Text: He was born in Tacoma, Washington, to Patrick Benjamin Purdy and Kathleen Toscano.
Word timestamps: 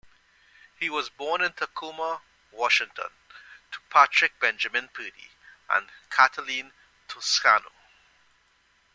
He 0.79 0.89
was 0.89 1.11
born 1.11 1.41
in 1.43 1.53
Tacoma, 1.53 2.21
Washington, 2.51 3.11
to 3.71 3.79
Patrick 3.91 4.39
Benjamin 4.39 4.87
Purdy 4.91 5.29
and 5.69 5.91
Kathleen 6.09 6.73
Toscano. 7.07 7.71